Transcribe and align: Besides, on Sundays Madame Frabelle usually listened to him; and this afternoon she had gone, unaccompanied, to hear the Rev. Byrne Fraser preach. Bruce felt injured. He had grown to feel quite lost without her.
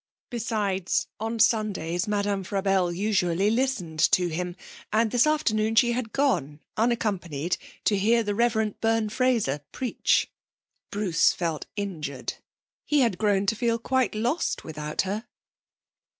Besides, 0.31 1.05
on 1.19 1.37
Sundays 1.37 2.07
Madame 2.07 2.43
Frabelle 2.43 2.91
usually 2.91 3.51
listened 3.51 3.99
to 3.99 4.29
him; 4.29 4.55
and 4.91 5.11
this 5.11 5.27
afternoon 5.27 5.75
she 5.75 5.91
had 5.91 6.11
gone, 6.11 6.59
unaccompanied, 6.75 7.55
to 7.83 7.95
hear 7.95 8.23
the 8.23 8.33
Rev. 8.33 8.81
Byrne 8.81 9.09
Fraser 9.09 9.59
preach. 9.71 10.31
Bruce 10.89 11.33
felt 11.33 11.67
injured. 11.75 12.33
He 12.83 13.01
had 13.01 13.19
grown 13.19 13.45
to 13.45 13.55
feel 13.55 13.77
quite 13.77 14.15
lost 14.15 14.63
without 14.63 15.03
her. 15.03 15.27